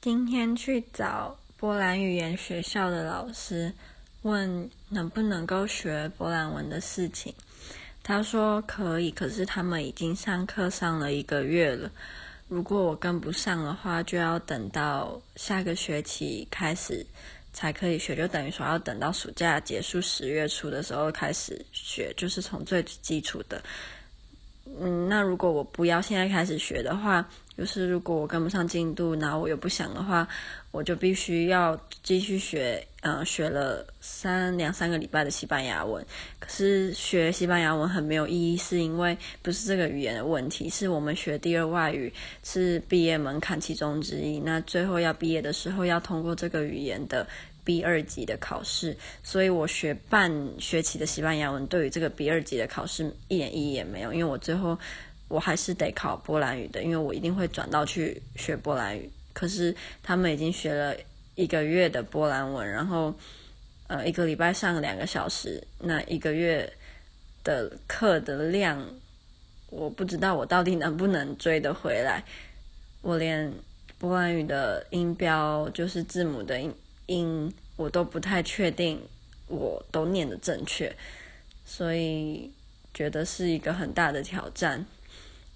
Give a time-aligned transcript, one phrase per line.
[0.00, 3.72] 今天去找波兰语言学校的老师，
[4.22, 7.34] 问能不能够学波兰文的事情。
[8.04, 11.90] 他说可以，可是他们已经上课上了一个月了。
[12.46, 17.04] 如果我跟不上的话，就要等到下个学期开始
[17.52, 23.60] 才可以学，就等于说要等到暑假结束十月初的时候开始学，就是从最基础的。
[24.80, 30.26] 嗯，那如果我不要现在开始学的话，就是如果我跟不上进度，然后我又不想的话，
[30.70, 32.84] 我就必须要继续学。
[33.02, 36.04] 嗯，学了三两三个礼拜的西班牙文，
[36.40, 42.12] 可是学西班牙文很没有意义，是因为不是这个语言的问题，是我们学第二外语
[42.42, 44.40] 是毕业门槛其中之一。
[44.40, 47.24] 那最后要毕业的时候要通过这个语言的
[47.68, 54.78] B 二级的考试，所以我学半学期的西班牙文，对于这个 B 二级的考试一点意义也没有，因为我最后
[55.28, 59.10] 我还是得考波兰语的，因为我一定会转到去学波兰语。
[59.34, 60.96] 可是他们已经学了。
[61.38, 63.14] 一个月的波兰文，然后，
[63.86, 66.68] 呃，一个礼拜上两个小时，那一个月
[67.44, 68.84] 的课的量，
[69.70, 72.24] 我不知道我到底能不能追得回来。
[73.02, 73.52] 我连
[74.00, 76.74] 波兰语的音标，就是字母的音
[77.08, 79.02] 音，我都不太确定，
[79.48, 80.96] 我都念得正确，
[81.66, 82.50] 所以
[82.94, 84.86] 觉得是一个很大的挑战。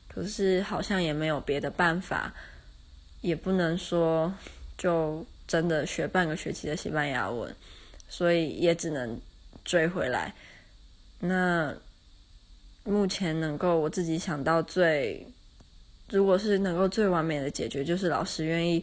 [0.09, 2.35] 可是好像也没有别的办法，
[3.21, 4.35] 也不能说
[4.77, 5.25] 就。
[5.49, 7.55] 真的学半个学期的西班牙文，
[8.09, 9.21] 所以也只能
[9.67, 10.35] 追回来。
[11.19, 11.75] 那
[12.85, 15.27] 目前能够我自己想到最，
[16.09, 18.83] 如果是能够最完美的解决，就是老师愿意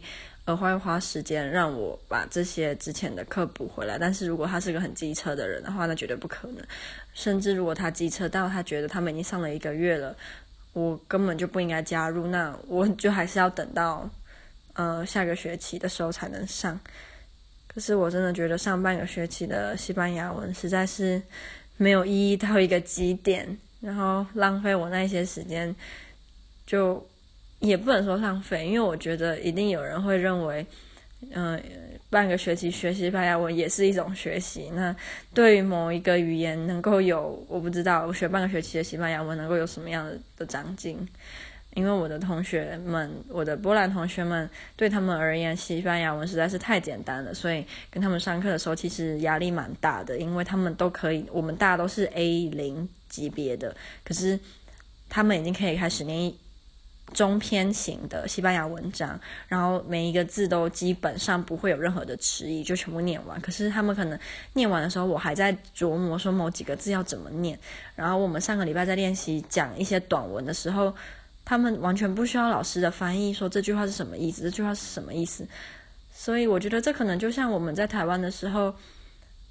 [0.50, 3.98] 额外花时间让我把这些之前的课补回来。
[3.98, 6.56] 但是如果他是个很机车的人的话，那绝对不可能。
[7.14, 10.16] 甚至如果他机车到他觉得他们已经上了一个月了，
[10.72, 14.08] 我根本就不应该加入，那我就还是要等到。
[14.74, 16.78] 呃，下个学期的时候才能上。
[17.66, 21.20] 可是我真的觉得上半个学期的西班牙文实在是
[21.76, 25.74] 没有意义到一个极点，然后浪费我那些时间，
[26.66, 27.04] 就
[27.60, 30.66] 也不能说浪费，因为我觉得一定有人会认为，
[31.32, 31.62] 嗯、
[32.08, 34.70] 半个学期学西班牙文也是一种学习。
[34.74, 34.94] 那
[35.32, 41.06] 对于某一个语言能够有，我不知道，我学半个学期的西班牙文能够有什么样的的长进？
[41.74, 50.18] 因为我的同学们，我的波兰同学们，对他们而言，西班牙文实在是太简单了，所以跟他们上课的时候，其实压力蛮大的。
[50.18, 54.36] 因为他们都可以，我们大家都是 A 零级别的，可是
[55.08, 56.32] 他们已经可以开始念
[57.12, 63.40] 中篇型的西班牙文章，然后每一个字都基本上不会有任何的迟疑，就全部念完。
[63.40, 64.18] 可是他们可能
[64.52, 67.58] 念完的时候，我还在琢磨说某几个字要怎么念。
[67.94, 70.94] 然后我们上个礼拜在练习讲一些短文的时候。
[71.42, 75.44] 他们完全不需要老师的翻译，说这句话是什么意思，这句话是什么意思。
[76.14, 78.72] 所以我觉得这可能就像我们在台湾的时候，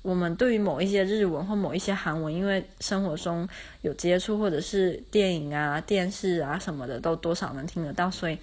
[0.02, 3.48] 我们对于某一些日文或某一些韩文，因为生活中
[3.82, 8.38] 有接触，或者是电影啊、电视啊什么的，都多少能听得到，所以。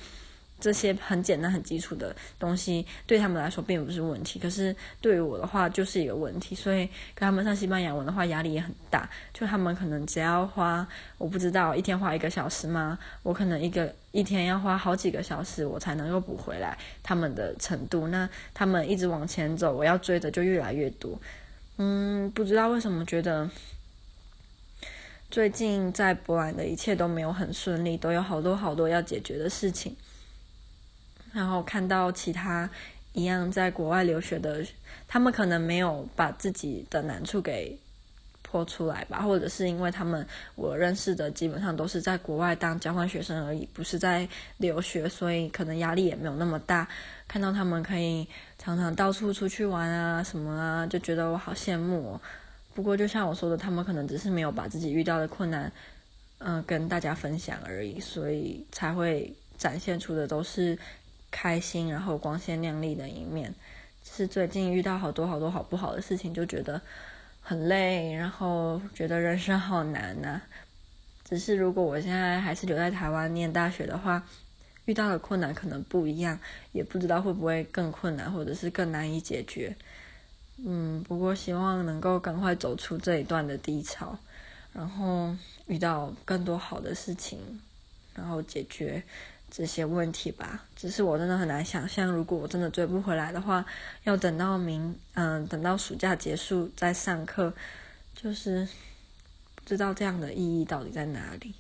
[0.59, 6.55] 这些很简单、很基础的东西对他们来说并不是问题，可是对于我的话就是一个问题。
[6.55, 9.07] 所以跟他们上西班牙文的话，压力也很大。
[9.35, 12.99] 就他们可能只要花，我不知道一天花一个小时吗？
[13.23, 18.09] 我可能一个一天要花好几个小时，我才能够补回来他们的程度。
[18.09, 21.21] 那他们一直往前走，我要追的就越来越多。
[21.79, 23.51] 嗯，不知道为什么觉得
[25.31, 29.95] 最近在波兰的一切都没有很顺利，都有好多好多要解决的事情。
[31.33, 32.71] 然后看到其他
[33.13, 34.65] 一样在国外留学的，
[35.07, 37.79] 他们可能没有把自己的难处给
[38.49, 40.25] 泼出来吧，或者是因为他们
[40.55, 46.89] 我认识的基本上都是在国外当交换学生而已，不是在留学，所以可能压力也没有那么大。
[47.27, 48.27] 看到他们可以
[48.57, 52.21] 常常到处出去玩啊什么啊，就觉得我好羡慕哦。
[52.75, 55.73] 不过就像我说的，他们可能只是没有把自己遇到的困难，
[56.39, 60.79] 嗯、跟大家分享而已，所以才会展现出的都是。
[61.29, 63.53] 开心，然后光鲜亮丽的一面，
[64.03, 66.81] 是最近遇到好多好多好不好的事情，就觉得
[67.49, 70.43] 很累，然后觉得人生好难呐、
[71.23, 74.27] 只是如果我现在还是留在台湾念大学的话，
[74.87, 76.37] 遇到的困难可能不一样，
[76.73, 79.77] 也不知道会不会更困难，或者是更难以解决。
[80.57, 84.19] 嗯，不过希望能够赶快走出这一段的低潮，
[84.73, 85.33] 然后
[85.69, 87.39] 遇到更多好的事情，
[88.13, 89.01] 然后解决。
[89.57, 93.65] 这些问题吧，只是我真的很难想象，如果我真的追不回来的话，
[94.05, 97.51] 要等到明，嗯，等到暑假结束再上课，
[98.15, 98.69] 就是
[99.55, 101.55] 不知道这样的意义到底在哪里。